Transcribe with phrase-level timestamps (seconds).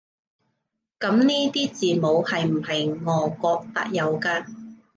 [0.99, 4.43] 噉呢啲字母係唔係俄國特有㗎？